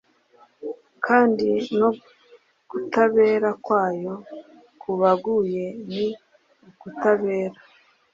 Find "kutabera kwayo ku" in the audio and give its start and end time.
2.69-4.89